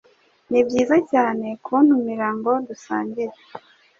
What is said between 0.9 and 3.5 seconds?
cyane kuntumira ngo dusangire.